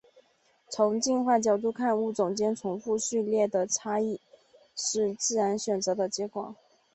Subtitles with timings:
[0.67, 4.19] 从进化角度看物种间重复序列的差异
[4.75, 6.55] 是自然选择的结果。